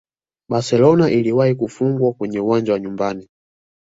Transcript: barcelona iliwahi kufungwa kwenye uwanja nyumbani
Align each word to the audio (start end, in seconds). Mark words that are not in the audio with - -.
barcelona 0.49 1.09
iliwahi 1.11 1.55
kufungwa 1.55 2.13
kwenye 2.13 2.39
uwanja 2.39 2.79
nyumbani 2.79 3.29